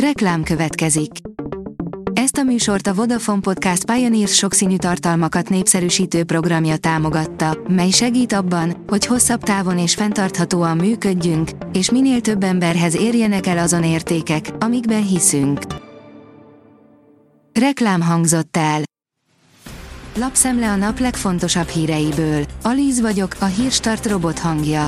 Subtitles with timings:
[0.00, 1.10] Reklám következik.
[2.12, 8.84] Ezt a műsort a Vodafone Podcast Pioneers sokszínű tartalmakat népszerűsítő programja támogatta, mely segít abban,
[8.86, 15.06] hogy hosszabb távon és fenntarthatóan működjünk, és minél több emberhez érjenek el azon értékek, amikben
[15.06, 15.60] hiszünk.
[17.52, 18.82] Reklám hangzott el.
[20.18, 22.44] Lapszemle a nap legfontosabb híreiből.
[22.62, 24.86] Alíz vagyok, a hírstart robot hangja.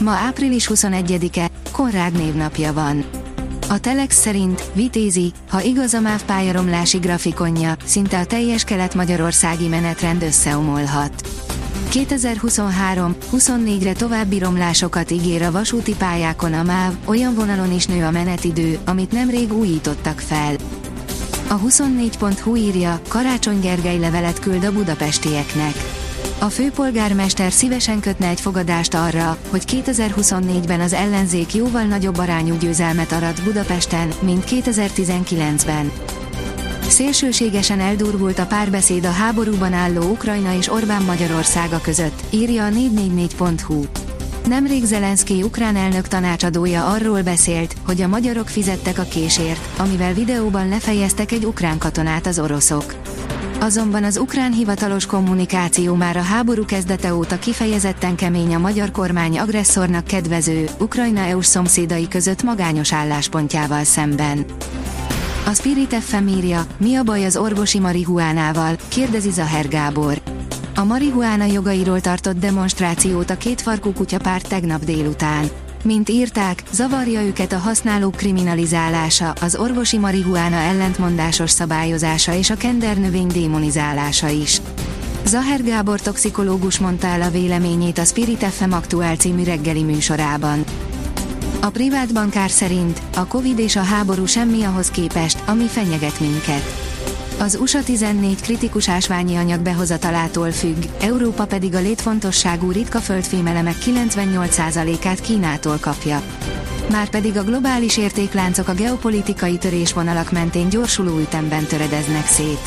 [0.00, 3.17] Ma április 21-e, Konrád névnapja van.
[3.70, 10.22] A Telex szerint Vitézi, ha igaz a MÁV pályaromlási grafikonja, szinte a teljes kelet-magyarországi menetrend
[10.22, 11.28] összeomolhat.
[11.92, 18.78] 2023-24-re további romlásokat ígér a vasúti pályákon a MÁV, olyan vonalon is nő a menetidő,
[18.84, 20.54] amit nemrég újítottak fel.
[21.48, 25.97] A 24.hu írja, Karácsony Gergely levelet küld a budapestieknek.
[26.40, 33.12] A főpolgármester szívesen kötne egy fogadást arra, hogy 2024-ben az ellenzék jóval nagyobb arányú győzelmet
[33.12, 35.92] arat Budapesten, mint 2019-ben.
[36.88, 43.84] Szélsőségesen eldurvult a párbeszéd a háborúban álló Ukrajna és Orbán Magyarországa között, írja a 444.hu.
[44.48, 50.68] Nemrég Zelenszky ukrán elnök tanácsadója arról beszélt, hogy a magyarok fizettek a késért, amivel videóban
[50.68, 52.94] lefejeztek egy ukrán katonát az oroszok.
[53.60, 59.38] Azonban az ukrán hivatalos kommunikáció már a háború kezdete óta kifejezetten kemény a magyar kormány
[59.38, 64.44] agresszornak kedvező, Ukrajna EU-s szomszédai között magányos álláspontjával szemben.
[65.46, 70.20] A Spirit FM írja, mi a baj az orvosi marihuánával, kérdezi Zaher Gábor.
[70.74, 75.50] A marihuána jogairól tartott demonstrációt a kétfarkú kutyapárt tegnap délután.
[75.84, 83.26] Mint írták, zavarja őket a használók kriminalizálása, az orvosi marihuána ellentmondásos szabályozása és a kendernövény
[83.26, 84.60] démonizálása is.
[85.24, 90.64] Zaher Gábor toxikológus mondta el a véleményét a Spirit FM aktuál című reggeli műsorában.
[91.60, 96.87] A privát bankár szerint a Covid és a háború semmi ahhoz képest, ami fenyeget minket.
[97.40, 105.20] Az USA 14 kritikus ásványi anyag behozatalától függ, Európa pedig a létfontosságú ritka földfémelemek 98%-át
[105.20, 106.22] Kínától kapja.
[106.90, 112.60] Márpedig a globális értékláncok a geopolitikai törésvonalak mentén gyorsuló ütemben töredeznek szét.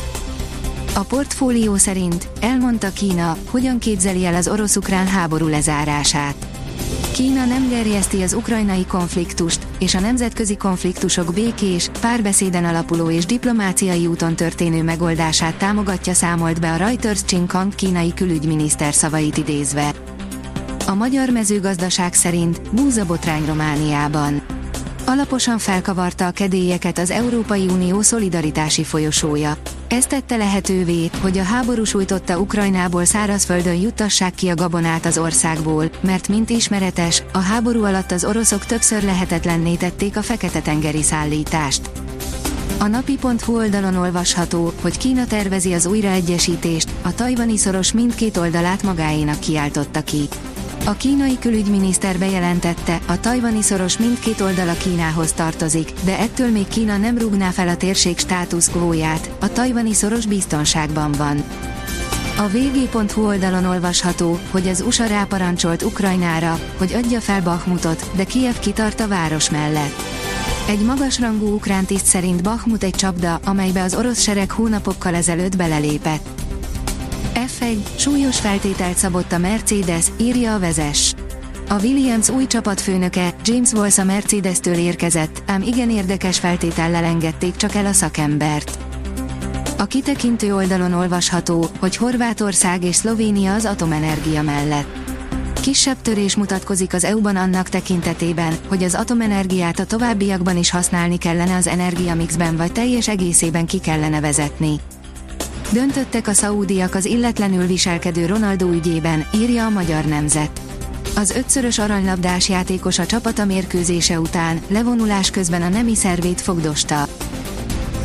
[0.94, 6.51] A portfólió szerint elmondta Kína, hogyan képzeli el az orosz-ukrán háború lezárását.
[7.12, 14.06] Kína nem gerjeszti az ukrajnai konfliktust, és a nemzetközi konfliktusok békés, párbeszéden alapuló és diplomáciai
[14.06, 19.92] úton történő megoldását támogatja számolt be a Reuters Csinkang kínai külügyminiszter szavait idézve.
[20.86, 24.61] A magyar mezőgazdaság szerint búzabotrány Romániában.
[25.04, 29.56] Alaposan felkavarta a kedélyeket az Európai Unió szolidaritási folyosója.
[29.88, 35.90] Ez tette lehetővé, hogy a háború sújtotta Ukrajnából szárazföldön juttassák ki a gabonát az országból,
[36.00, 41.90] mert mint ismeretes, a háború alatt az oroszok többször lehetetlenné tették a Fekete-tengeri szállítást.
[42.78, 49.38] A napi.hu oldalon olvasható, hogy Kína tervezi az újraegyesítést, a tajvani szoros mindkét oldalát magáénak
[49.38, 50.28] kiáltotta ki.
[50.84, 56.96] A kínai külügyminiszter bejelentette, a tajvani szoros mindkét oldala Kínához tartozik, de ettől még Kína
[56.96, 61.44] nem rúgná fel a térség státuszkvóját, a tajvani szoros biztonságban van.
[62.38, 68.58] A vg.hu oldalon olvasható, hogy az USA ráparancsolt Ukrajnára, hogy adja fel Bakhmutot, de Kiev
[68.58, 70.02] kitart a város mellett.
[70.68, 76.41] Egy magasrangú ukrán tiszt szerint Bakhmut egy csapda, amelybe az orosz sereg hónapokkal ezelőtt belelépett.
[77.46, 81.14] F1, súlyos feltételt szabott a Mercedes, írja a vezes.
[81.68, 87.74] A Williams új csapatfőnöke, James Walsh a Mercedes-től érkezett, ám igen érdekes feltétellel engedték csak
[87.74, 88.78] el a szakembert.
[89.78, 94.96] A kitekintő oldalon olvasható, hogy Horvátország és Szlovénia az atomenergia mellett.
[95.60, 101.56] Kisebb törés mutatkozik az EU-ban annak tekintetében, hogy az atomenergiát a továbbiakban is használni kellene
[101.56, 104.80] az energiamixben vagy teljes egészében ki kellene vezetni.
[105.72, 110.60] Döntöttek a szaúdiak az illetlenül viselkedő Ronaldo ügyében, írja a Magyar Nemzet.
[111.16, 117.08] Az ötszörös aranylabdás játékos a csapata mérkőzése után, levonulás közben a nemi szervét fogdosta.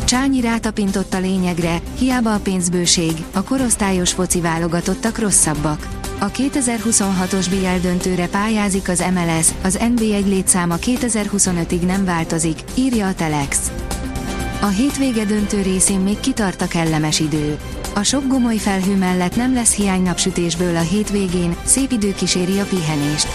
[0.04, 5.88] Csányi rátapintott a lényegre, hiába a pénzbőség, a korosztályos foci válogatottak rosszabbak.
[6.20, 13.08] A 2026-os BL döntőre pályázik az MLS, az NBA egy létszáma 2025-ig nem változik, írja
[13.08, 13.72] a Telex.
[14.62, 17.58] A hétvége döntő részén még kitart a kellemes idő.
[17.96, 22.66] A sok gomoly felhő mellett nem lesz hiány napsütésből a hétvégén, szép idő kíséri a
[22.66, 23.28] pihenést.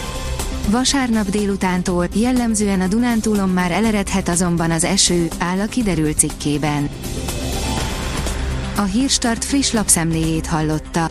[0.68, 6.88] Vasárnap délutántól jellemzően a Dunántúlon már eleredhet azonban az eső, áll a kiderült cikkében.
[8.76, 11.10] A Hírstart friss lapszemléjét hallotta.